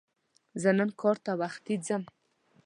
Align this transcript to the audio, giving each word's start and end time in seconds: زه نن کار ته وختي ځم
زه 0.61 0.69
نن 0.77 0.89
کار 1.01 1.17
ته 1.25 1.31
وختي 1.41 1.75
ځم 1.85 2.03